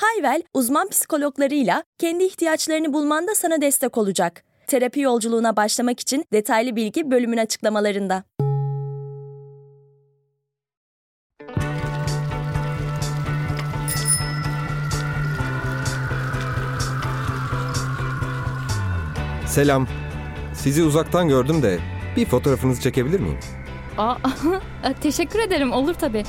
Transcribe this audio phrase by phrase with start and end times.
[0.00, 4.44] Hayvel, uzman psikologlarıyla kendi ihtiyaçlarını bulmanda sana destek olacak.
[4.66, 8.24] Terapi yolculuğuna başlamak için detaylı bilgi bölümün açıklamalarında.
[19.46, 19.86] Selam.
[20.54, 21.78] Sizi uzaktan gördüm de
[22.16, 23.38] bir fotoğrafınızı çekebilir miyim?
[23.98, 24.16] Aa,
[25.00, 26.24] teşekkür ederim olur tabii.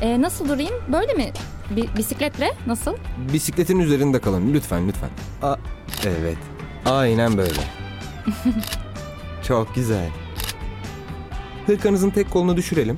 [0.00, 0.74] Ee, nasıl durayım?
[0.92, 1.32] Böyle mi?
[1.70, 2.94] Bi- bisikletle nasıl?
[3.32, 5.10] Bisikletin üzerinde kalın lütfen lütfen.
[5.42, 5.56] Aa,
[6.06, 6.36] evet.
[6.86, 7.60] Aynen böyle.
[9.48, 10.08] Çok güzel.
[11.66, 12.96] Hırkanızın tek kolunu düşürelim.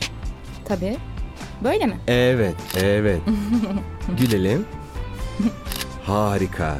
[0.64, 0.96] Tabii.
[1.64, 1.96] Böyle mi?
[2.06, 3.20] Evet, evet.
[4.20, 4.64] Gülelim.
[6.06, 6.78] Harika.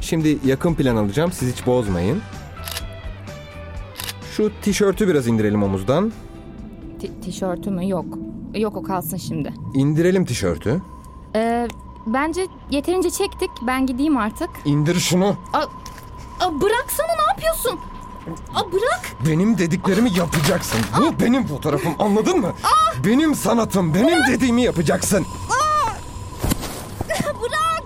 [0.00, 1.32] Şimdi yakın plan alacağım.
[1.32, 2.22] Siz hiç bozmayın.
[4.36, 6.12] Şu tişörtü biraz indirelim omuzdan.
[7.00, 7.88] Ti- tişörtü mü?
[7.88, 8.18] Yok.
[8.54, 9.54] Yok o kalsın şimdi.
[9.74, 10.82] İndirelim tişörtü.
[11.36, 11.68] Ee,
[12.06, 13.50] bence yeterince çektik.
[13.66, 14.50] Ben gideyim artık.
[14.64, 15.36] İndir şunu.
[15.52, 15.58] Aa,
[16.40, 17.80] aa, bıraksana ne yapıyorsun?
[18.54, 19.02] Aa, bırak.
[19.28, 20.80] Benim dediklerimi yapacaksın.
[20.98, 22.52] Bu benim fotoğrafım anladın mı?
[23.06, 25.26] Benim sanatım, benim dediğimi yapacaksın.
[27.42, 27.84] Bırak.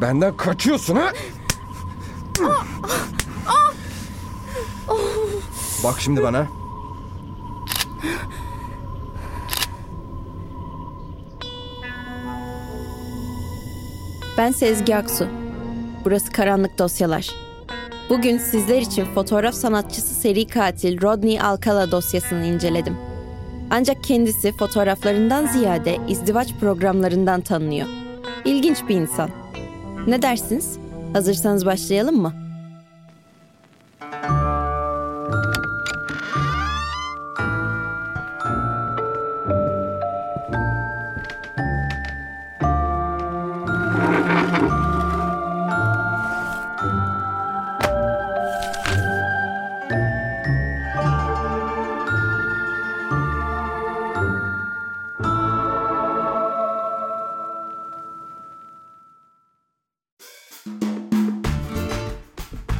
[0.00, 1.12] Benden kaçıyorsun ha?
[5.84, 6.46] Bak şimdi bana.
[14.38, 15.26] Ben Sezgi Aksu.
[16.04, 17.30] Burası Karanlık Dosyalar.
[18.10, 22.96] Bugün sizler için fotoğraf sanatçısı seri katil Rodney Alcala dosyasını inceledim.
[23.70, 27.86] Ancak kendisi fotoğraflarından ziyade izdivaç programlarından tanınıyor.
[28.44, 29.30] İlginç bir insan.
[30.06, 30.78] Ne dersiniz?
[31.12, 32.45] Hazırsanız başlayalım mı?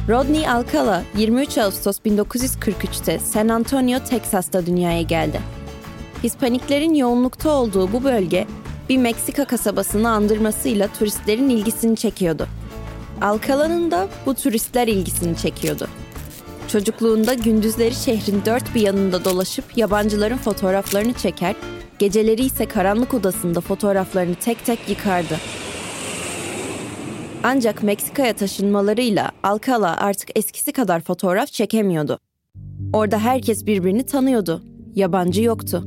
[0.09, 5.41] Rodney Alcala 23 Ağustos 1943'te San Antonio, Teksas'ta dünyaya geldi.
[6.23, 8.47] Hispaniklerin yoğunlukta olduğu bu bölge
[8.89, 12.47] bir Meksika kasabasını andırmasıyla turistlerin ilgisini çekiyordu.
[13.21, 15.87] Alcala'nın da bu turistler ilgisini çekiyordu.
[16.67, 21.55] Çocukluğunda gündüzleri şehrin dört bir yanında dolaşıp yabancıların fotoğraflarını çeker,
[21.99, 25.37] geceleri ise karanlık odasında fotoğraflarını tek tek yıkardı.
[27.43, 32.19] Ancak Meksika'ya taşınmalarıyla Alcala artık eskisi kadar fotoğraf çekemiyordu.
[32.93, 34.63] Orada herkes birbirini tanıyordu.
[34.95, 35.83] Yabancı yoktu.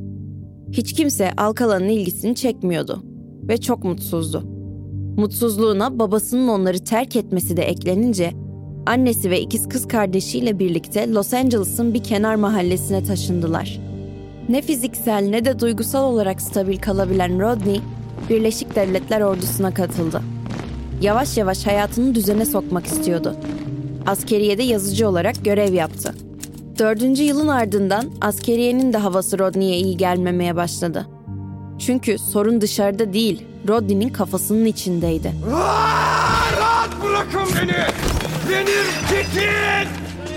[0.72, 3.02] Hiç kimse Alcala'nın ilgisini çekmiyordu
[3.48, 4.42] ve çok mutsuzdu.
[5.16, 8.32] Mutsuzluğuna babasının onları terk etmesi de eklenince
[8.86, 13.80] annesi ve ikiz kız kardeşiyle birlikte Los Angeles'ın bir kenar mahallesine taşındılar.
[14.48, 17.80] Ne fiziksel ne de duygusal olarak stabil kalabilen Rodney,
[18.30, 20.22] Birleşik Devletler ordusuna katıldı
[21.00, 23.36] yavaş yavaş hayatını düzene sokmak istiyordu.
[24.06, 26.14] Askeriyede yazıcı olarak görev yaptı.
[26.78, 31.06] Dördüncü yılın ardından askeriyenin de havası Rodney'e iyi gelmemeye başladı.
[31.78, 35.32] Çünkü sorun dışarıda değil, Rodney'nin kafasının içindeydi.
[35.54, 37.72] Aa, rahat bırakın beni!
[38.50, 38.70] Beni
[39.08, 39.88] gidin!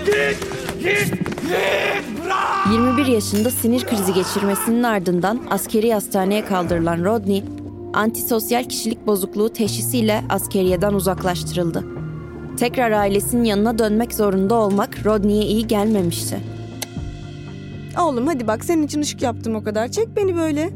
[0.06, 0.38] Git!
[0.82, 1.10] Git!
[1.44, 2.04] Git!
[2.24, 2.72] Bırak!
[2.72, 7.44] 21 yaşında sinir krizi geçirmesinin ardından askeri hastaneye kaldırılan Rodney,
[7.94, 11.84] antisosyal kişilik bozukluğu teşhisiyle askeriyeden uzaklaştırıldı.
[12.56, 16.40] Tekrar ailesinin yanına dönmek zorunda olmak Rodney'e iyi gelmemişti.
[18.02, 19.88] Oğlum hadi bak senin için ışık yaptım o kadar.
[19.88, 20.70] Çek beni böyle.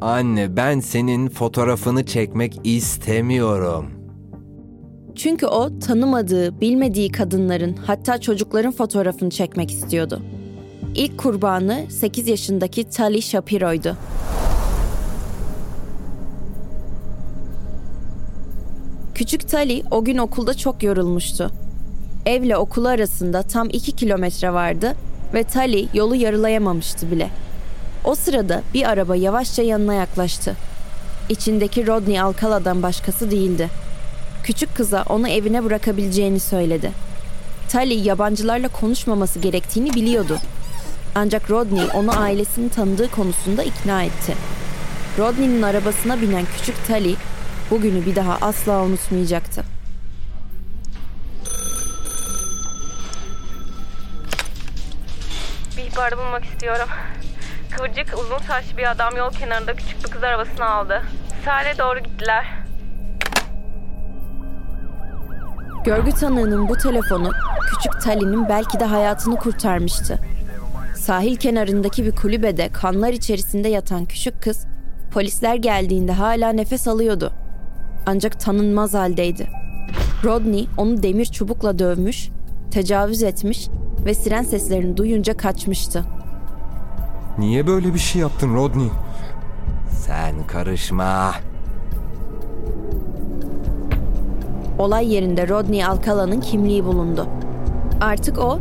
[0.00, 3.90] Anne ben senin fotoğrafını çekmek istemiyorum.
[5.14, 10.22] Çünkü o tanımadığı, bilmediği kadınların hatta çocukların fotoğrafını çekmek istiyordu.
[10.94, 13.96] İlk kurbanı 8 yaşındaki Tali Shapiro'ydu.
[19.20, 21.50] Küçük Tali o gün okulda çok yorulmuştu.
[22.26, 24.94] Evle okulu arasında tam 2 kilometre vardı
[25.34, 27.30] ve Tali yolu yarılayamamıştı bile.
[28.04, 30.56] O sırada bir araba yavaşça yanına yaklaştı.
[31.28, 33.68] İçindeki Rodney Alcala'dan başkası değildi.
[34.44, 36.92] küçük kıza onu evine bırakabileceğini söyledi.
[37.68, 40.38] Tali yabancılarla konuşmaması gerektiğini biliyordu.
[41.14, 44.34] Ancak Rodney onu ailesini tanıdığı konusunda ikna etti.
[45.18, 47.16] Rodney'nin arabasına binen küçük Tali
[47.70, 49.64] bugünü bir daha asla unutmayacaktı.
[55.76, 56.88] Bir ihbarda bulunmak istiyorum.
[57.70, 61.02] Kıvırcık uzun saçlı bir adam yol kenarında küçük bir kız arabasını aldı.
[61.44, 62.46] Sahile doğru gittiler.
[65.84, 67.32] Görgü tanığının bu telefonu
[67.70, 70.18] küçük Tali'nin belki de hayatını kurtarmıştı.
[70.96, 74.66] Sahil kenarındaki bir kulübede kanlar içerisinde yatan küçük kız
[75.12, 77.32] polisler geldiğinde hala nefes alıyordu.
[78.06, 79.48] Ancak tanınmaz haldeydi.
[80.24, 82.28] Rodney onu demir çubukla dövmüş,
[82.70, 83.68] tecavüz etmiş
[84.04, 86.04] ve siren seslerini duyunca kaçmıştı.
[87.38, 88.88] Niye böyle bir şey yaptın Rodney?
[89.90, 91.32] Sen karışma.
[94.78, 97.26] Olay yerinde Rodney Alcala'nın kimliği bulundu.
[98.00, 98.58] Artık o,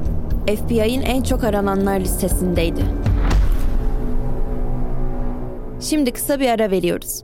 [0.47, 2.81] FBI'nin en çok arananlar listesindeydi.
[5.79, 7.23] Şimdi kısa bir ara veriyoruz.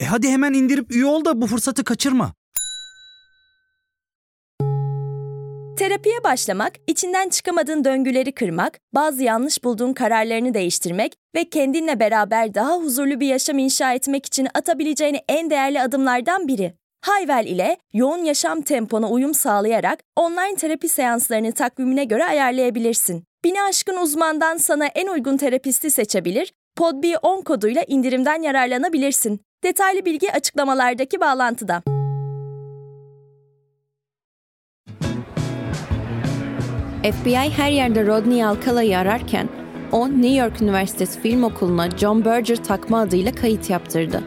[0.00, 2.32] E hadi hemen indirip üye ol da bu fırsatı kaçırma.
[5.78, 12.76] Terapiye başlamak, içinden çıkamadığın döngüleri kırmak, bazı yanlış bulduğun kararlarını değiştirmek ve kendinle beraber daha
[12.76, 16.74] huzurlu bir yaşam inşa etmek için atabileceğin en değerli adımlardan biri.
[17.04, 23.24] Hayvel ile yoğun yaşam tempona uyum sağlayarak online terapi seanslarını takvimine göre ayarlayabilirsin.
[23.44, 29.40] Bini aşkın uzmandan sana en uygun terapisti seçebilir, PodB10 koduyla indirimden yararlanabilirsin.
[29.64, 31.82] Detaylı bilgi açıklamalardaki bağlantıda.
[37.02, 39.48] FBI her yerde Rodney Alcala'yı ararken
[39.92, 44.22] o New York Üniversitesi Film Okulu'na John Berger takma adıyla kayıt yaptırdı.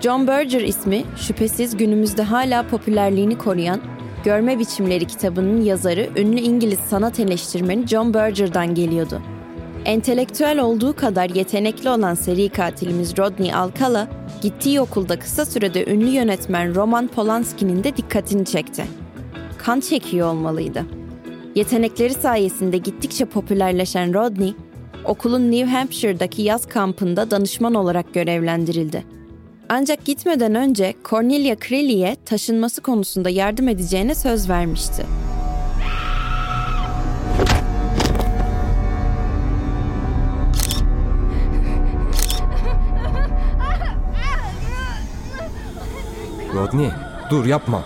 [0.00, 3.80] John Berger ismi şüphesiz günümüzde hala popülerliğini koruyan
[4.24, 9.22] Görme Biçimleri kitabının yazarı ünlü İngiliz sanat eleştirmeni John Berger'dan geliyordu.
[9.88, 14.08] Entelektüel olduğu kadar yetenekli olan seri katilimiz Rodney Alcala,
[14.42, 18.84] gittiği okulda kısa sürede ünlü yönetmen Roman Polanski'nin de dikkatini çekti.
[19.58, 20.84] Kan çekiyor olmalıydı.
[21.54, 24.54] Yetenekleri sayesinde gittikçe popülerleşen Rodney,
[25.04, 29.04] okulun New Hampshire'daki yaz kampında danışman olarak görevlendirildi.
[29.68, 35.06] Ancak gitmeden önce Cornelia Creeley'e taşınması konusunda yardım edeceğine söz vermişti.
[46.58, 46.90] Rodney
[47.30, 47.84] dur yapma.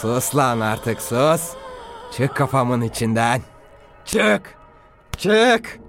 [0.00, 1.42] Sus lan artık sus.
[2.12, 3.40] Çık kafamın içinden.
[4.04, 4.58] Çık.
[5.16, 5.80] Çık.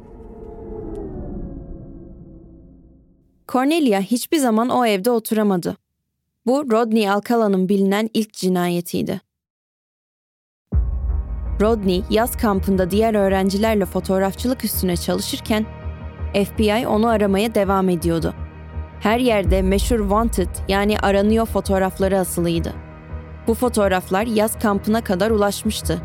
[3.48, 5.78] Cornelia hiçbir zaman o evde oturamadı.
[6.46, 9.22] Bu Rodney Alcala'nın bilinen ilk cinayetiydi.
[11.62, 15.66] Rodney yaz kampında diğer öğrencilerle fotoğrafçılık üstüne çalışırken
[16.34, 18.34] FBI onu aramaya devam ediyordu.
[19.00, 22.74] Her yerde meşhur wanted yani aranıyor fotoğrafları asılıydı.
[23.48, 26.02] Bu fotoğraflar yaz kampına kadar ulaşmıştı.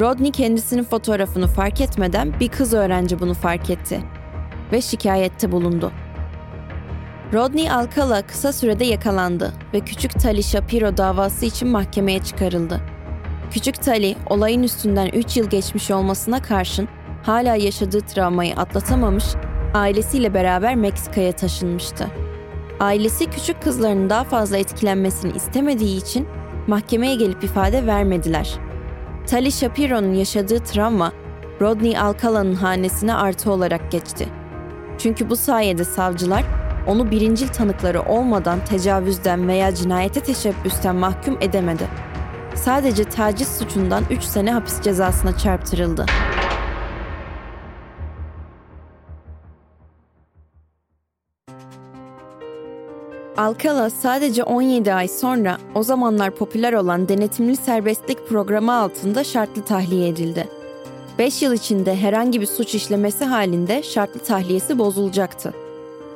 [0.00, 4.00] Rodney kendisinin fotoğrafını fark etmeden bir kız öğrenci bunu fark etti
[4.72, 5.92] ve şikayette bulundu.
[7.32, 12.80] Rodney Alcala kısa sürede yakalandı ve küçük Tali Shapiro davası için mahkemeye çıkarıldı.
[13.50, 16.88] Küçük Tali, olayın üstünden 3 yıl geçmiş olmasına karşın
[17.22, 19.24] hala yaşadığı travmayı atlatamamış,
[19.74, 22.06] ailesiyle beraber Meksika'ya taşınmıştı.
[22.80, 26.28] Ailesi küçük kızlarının daha fazla etkilenmesini istemediği için
[26.66, 28.54] mahkemeye gelip ifade vermediler.
[29.26, 31.12] Tali Shapiro'nun yaşadığı travma,
[31.60, 34.28] Rodney Alcala'nın hanesine artı olarak geçti.
[34.98, 36.44] Çünkü bu sayede savcılar
[36.86, 41.88] onu birincil tanıkları olmadan tecavüzden veya cinayete teşebbüsten mahkum edemedi.
[42.54, 46.06] Sadece taciz suçundan 3 sene hapis cezasına çarptırıldı.
[53.36, 60.08] Alcala sadece 17 ay sonra o zamanlar popüler olan denetimli serbestlik programı altında şartlı tahliye
[60.08, 60.48] edildi.
[61.18, 65.54] 5 yıl içinde herhangi bir suç işlemesi halinde şartlı tahliyesi bozulacaktı.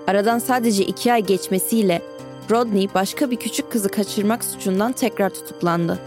[0.07, 2.03] Aradan sadece 2 ay geçmesiyle
[2.51, 5.99] Rodney başka bir küçük kızı kaçırmak suçundan tekrar tutuklandı.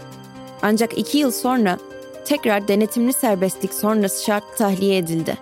[0.62, 1.78] Ancak iki yıl sonra
[2.24, 5.38] tekrar denetimli serbestlik sonrası şart tahliye edildi.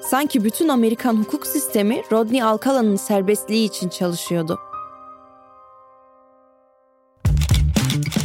[0.00, 4.58] Sanki bütün Amerikan hukuk sistemi Rodney Alcala'nın serbestliği için çalışıyordu.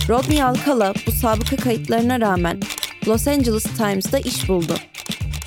[0.09, 2.59] Rodney Alcala bu sabıka kayıtlarına rağmen
[3.07, 4.73] Los Angeles Times'da iş buldu.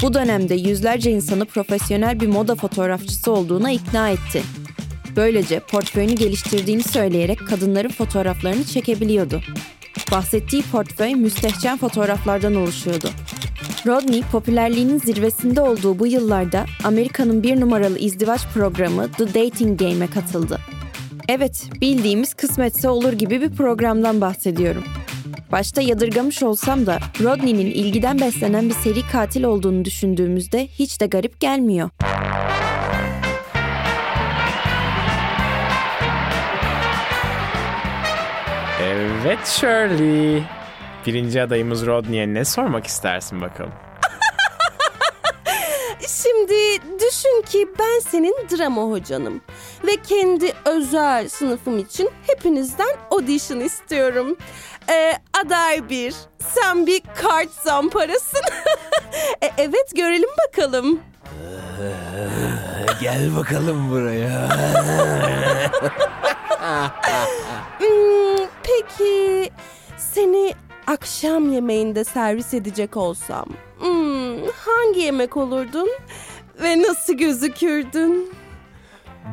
[0.02, 4.42] Bu dönemde yüzlerce insanı profesyonel bir moda fotoğrafçısı olduğuna ikna etti.
[5.16, 9.40] Böylece portföyünü geliştirdiğini söyleyerek kadınların fotoğraflarını çekebiliyordu.
[10.12, 13.10] Bahsettiği portföy müstehcen fotoğraflardan oluşuyordu.
[13.86, 20.58] Rodney popülerliğinin zirvesinde olduğu bu yıllarda Amerika'nın bir numaralı izdivaç programı The Dating Game'e katıldı.
[21.28, 24.84] Evet, bildiğimiz kısmetse olur gibi bir programdan bahsediyorum.
[25.52, 31.40] Başta yadırgamış olsam da Rodney'nin ilgiden beslenen bir seri katil olduğunu düşündüğümüzde hiç de garip
[31.40, 31.90] gelmiyor.
[38.82, 40.42] Evet Shirley.
[41.06, 43.72] Birinci adayımız Rodney'e ne sormak istersin bakalım?
[46.08, 49.40] Şimdi düşün ki ben senin drama hocanım.
[49.84, 54.36] Ve kendi özel sınıfım için hepinizden audition istiyorum.
[54.90, 55.12] Ee,
[55.44, 56.14] aday bir,
[56.54, 58.40] sen bir kart zamparasın.
[59.42, 61.00] e, evet görelim bakalım.
[63.00, 64.48] Gel bakalım buraya.
[67.78, 69.50] Hmm, peki
[69.98, 70.54] seni
[70.86, 73.46] akşam yemeğinde servis edecek olsam
[73.80, 75.88] hmm, hangi yemek olurdun
[76.62, 78.34] ve nasıl gözükürdün?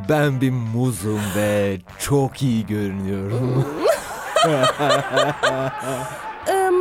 [0.10, 3.66] Ben bir muzum ve çok iyi görünüyorum.
[6.48, 6.74] Em,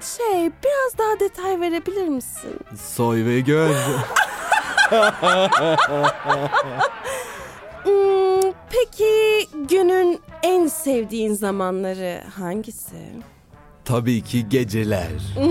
[0.00, 2.50] şey biraz daha detay verebilir misin?
[2.76, 3.70] Soy ve gör.
[7.82, 12.96] Hmm, peki günün en sevdiğin zamanları hangisi?
[13.84, 15.08] Tabii ki geceler.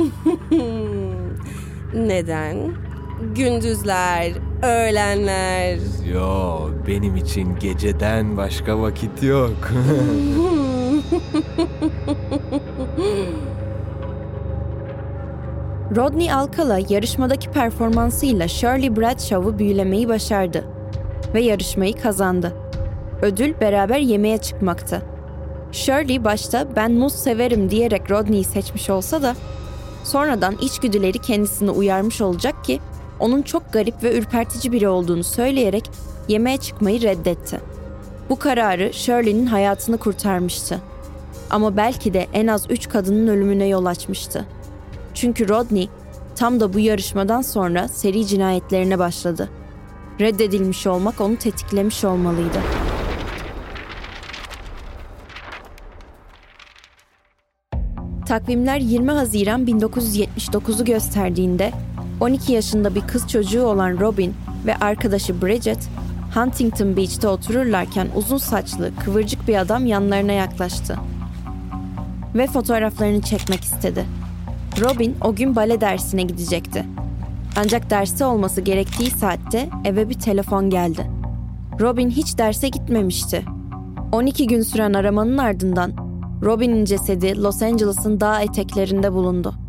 [1.94, 2.76] Neden?
[3.22, 4.32] Gündüzler,
[4.64, 5.78] öğlenler.
[6.14, 9.52] Yo, benim için geceden başka vakit yok.
[15.96, 20.64] Rodney Alcala yarışmadaki performansıyla Shirley Bradshaw'u büyülemeyi başardı
[21.34, 22.54] ve yarışmayı kazandı.
[23.22, 25.02] Ödül beraber yemeğe çıkmaktı.
[25.72, 29.36] Shirley başta ben muz severim diyerek Rodney'i seçmiş olsa da
[30.04, 32.80] sonradan içgüdüleri kendisini uyarmış olacak ki
[33.22, 35.90] onun çok garip ve ürpertici biri olduğunu söyleyerek
[36.28, 37.62] yemeğe çıkmayı reddetti.
[38.30, 40.80] Bu kararı Shirley'nin hayatını kurtarmıştı.
[41.50, 44.46] Ama belki de en az üç kadının ölümüne yol açmıştı.
[45.14, 45.90] Çünkü Rodney
[46.36, 49.50] tam da bu yarışmadan sonra seri cinayetlerine başladı.
[50.20, 52.60] Reddedilmiş olmak onu tetiklemiş olmalıydı.
[58.26, 61.72] Takvimler 20 Haziran 1979'u gösterdiğinde
[62.22, 64.34] 12 yaşında bir kız çocuğu olan Robin
[64.66, 65.90] ve arkadaşı Bridget
[66.34, 70.98] Huntington Beach'te otururlarken uzun saçlı, kıvırcık bir adam yanlarına yaklaştı
[72.36, 74.06] ve fotoğraflarını çekmek istedi.
[74.82, 76.86] Robin o gün bale dersine gidecekti.
[77.60, 81.12] Ancak dersi olması gerektiği saatte eve bir telefon geldi.
[81.80, 83.46] Robin hiç derse gitmemişti.
[84.12, 85.92] 12 gün süren aramanın ardından
[86.44, 89.61] Robin'in cesedi Los Angeles'ın dağ eteklerinde bulundu.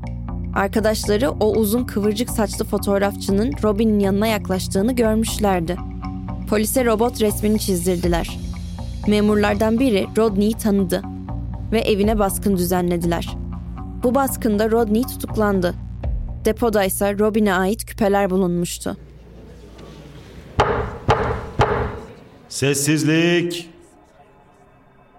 [0.54, 5.76] Arkadaşları o uzun kıvırcık saçlı fotoğrafçının Robin'in yanına yaklaştığını görmüşlerdi.
[6.48, 8.38] Polise robot resmini çizdirdiler.
[9.06, 11.02] Memurlardan biri Rodney'i tanıdı
[11.72, 13.28] ve evine baskın düzenlediler.
[14.02, 15.74] Bu baskında Rodney tutuklandı.
[16.44, 18.96] Depoda ise Robin'e ait küpeler bulunmuştu.
[22.48, 23.70] Sessizlik.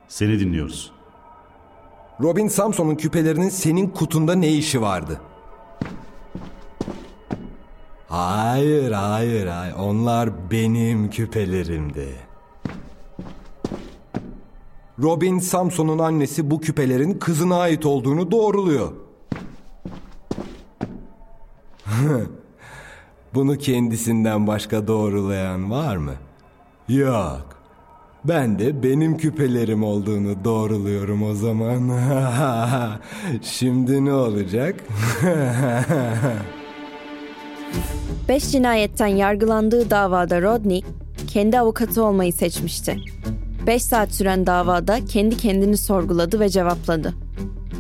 [0.07, 0.92] Seni dinliyoruz.
[2.23, 5.21] Robin Samson'un küpelerinin senin kutunda ne işi vardı?
[8.07, 9.75] hayır, hayır, hayır.
[9.79, 12.15] Onlar benim küpelerimdi.
[15.01, 18.93] Robin Samson'un annesi bu küpelerin kızına ait olduğunu doğruluyor.
[23.33, 26.13] Bunu kendisinden başka doğrulayan var mı?
[26.87, 27.52] Yok.
[28.25, 31.91] Ben de benim küpelerim olduğunu doğruluyorum o zaman.
[33.41, 34.75] Şimdi ne olacak?
[38.29, 40.83] Beş cinayetten yargılandığı davada Rodney
[41.27, 42.97] kendi avukatı olmayı seçmişti.
[43.67, 47.13] Beş saat süren davada kendi kendini sorguladı ve cevapladı.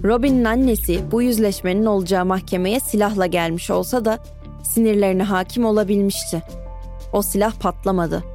[0.03, 4.19] Robin'in annesi bu yüzleşmenin olacağı mahkemeye silahla gelmiş olsa da
[4.63, 6.43] sinirlerine hakim olabilmişti.
[7.13, 8.32] O silah patlamadı.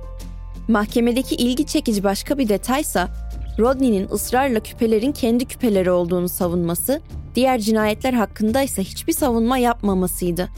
[0.69, 3.09] Mahkemedeki ilgi çekici başka bir detaysa
[3.59, 7.01] Rodney'nin ısrarla küpelerin kendi küpeleri olduğunu savunması,
[7.35, 10.49] diğer cinayetler hakkında ise hiçbir savunma yapmamasıydı.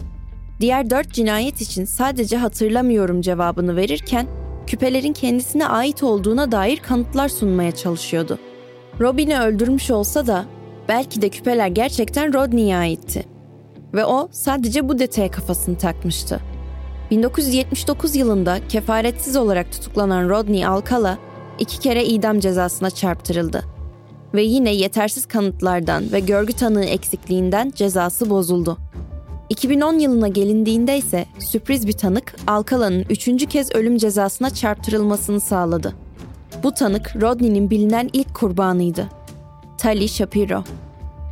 [0.60, 4.26] Diğer dört cinayet için sadece hatırlamıyorum cevabını verirken,
[4.66, 8.38] küpelerin kendisine ait olduğuna dair kanıtlar sunmaya çalışıyordu.
[9.00, 10.44] Robin'i öldürmüş olsa da
[10.88, 13.24] belki de küpeler gerçekten Rodney'e aitti.
[13.94, 16.40] Ve o sadece bu detaya kafasını takmıştı.
[17.10, 21.18] 1979 yılında kefaretsiz olarak tutuklanan Rodney Alcala
[21.58, 23.64] iki kere idam cezasına çarptırıldı.
[24.34, 28.78] Ve yine yetersiz kanıtlardan ve görgü tanığı eksikliğinden cezası bozuldu.
[29.48, 35.94] 2010 yılına gelindiğinde ise sürpriz bir tanık Alcala'nın üçüncü kez ölüm cezasına çarptırılmasını sağladı.
[36.62, 39.06] Bu tanık Rodney'nin bilinen ilk kurbanıydı.
[39.78, 40.64] Tali Shapiro.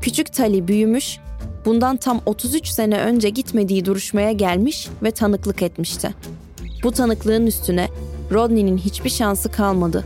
[0.02, 1.18] Küçük Tali büyümüş,
[1.64, 6.14] bundan tam 33 sene önce gitmediği duruşmaya gelmiş ve tanıklık etmişti.
[6.83, 7.88] Bu tanıklığın üstüne
[8.33, 10.05] Rodney'nin hiçbir şansı kalmadı.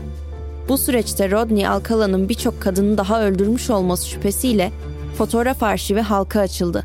[0.69, 4.71] Bu süreçte Rodney Alcala'nın birçok kadını daha öldürmüş olması şüphesiyle
[5.17, 6.83] fotoğraf arşivi halka açıldı.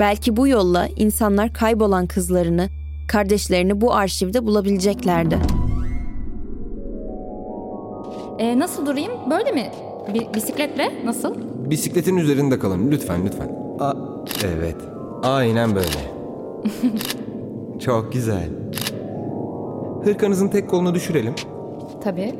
[0.00, 2.68] Belki bu yolla insanlar kaybolan kızlarını,
[3.08, 5.38] kardeşlerini bu arşivde bulabileceklerdi.
[8.38, 9.12] E, nasıl durayım?
[9.30, 9.70] Böyle mi?
[10.14, 11.34] Bi- bisikletle nasıl?
[11.70, 13.59] Bisikletin üzerinde kalın lütfen lütfen.
[14.44, 14.76] Evet.
[15.22, 16.14] Aynen böyle.
[17.80, 18.50] Çok güzel.
[20.04, 21.34] Hırkanızın tek kolunu düşürelim.
[22.04, 22.34] Tabii.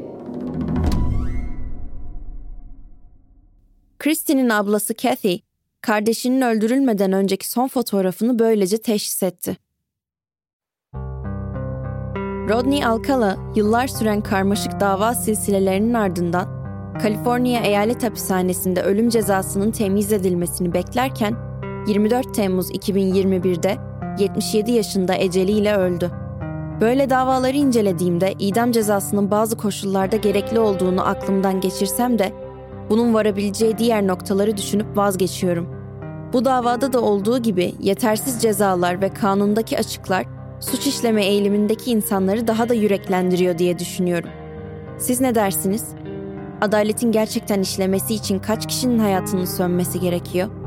[3.99, 5.37] Christie'nin ablası Kathy,
[5.81, 9.57] kardeşinin öldürülmeden önceki son fotoğrafını böylece teşhis etti.
[12.49, 16.61] Rodney Alcala, yıllar süren karmaşık dava silsilelerinin ardından
[17.03, 21.50] Kaliforniya Eyalet Hapishanesi'nde ölüm cezasının temiz edilmesini beklerken
[21.87, 23.77] 24 Temmuz 2021'de
[24.19, 26.11] 77 yaşında eceliyle öldü.
[26.81, 32.33] Böyle davaları incelediğimde idam cezasının bazı koşullarda gerekli olduğunu aklımdan geçirsem de
[32.91, 35.69] bunun varabileceği diğer noktaları düşünüp vazgeçiyorum.
[36.33, 40.27] Bu davada da olduğu gibi yetersiz cezalar ve kanundaki açıklar
[40.61, 44.31] suç işleme eğilimindeki insanları daha da yüreklendiriyor diye düşünüyorum.
[44.99, 45.85] Siz ne dersiniz?
[46.61, 50.60] Adaletin gerçekten işlemesi için kaç kişinin hayatının sönmesi gerekiyor?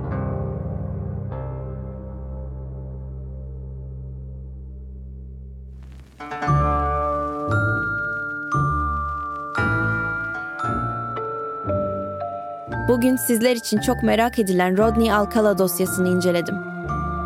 [12.88, 16.56] Bugün sizler için çok merak edilen Rodney Alcala dosyasını inceledim.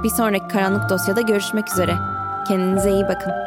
[0.04, 1.96] Bir sonraki karanlık dosyada görüşmek üzere.
[2.48, 3.47] Kendinize iyi bakın.